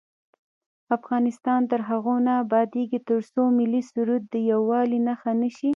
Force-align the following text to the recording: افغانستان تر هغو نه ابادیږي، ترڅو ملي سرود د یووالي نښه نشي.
افغانستان 0.97 1.61
تر 1.71 1.79
هغو 1.89 2.15
نه 2.25 2.33
ابادیږي، 2.43 2.99
ترڅو 3.09 3.43
ملي 3.57 3.81
سرود 3.91 4.23
د 4.33 4.35
یووالي 4.51 4.99
نښه 5.07 5.31
نشي. 5.41 5.69